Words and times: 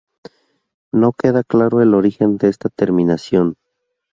No 0.91 1.13
queda 1.13 1.43
claro 1.43 1.79
el 1.79 1.93
origen 1.93 2.39
de 2.39 2.47
esta 2.47 2.69
terminación. 2.69 3.55